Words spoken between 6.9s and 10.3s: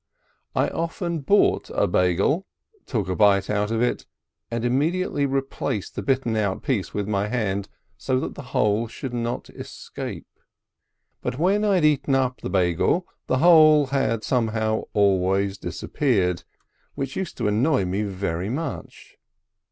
with my hand, so that the hole should not escape.